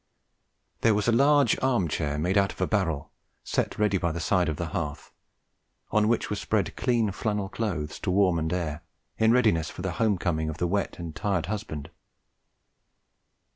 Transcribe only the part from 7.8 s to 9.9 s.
to warm and air, in readiness for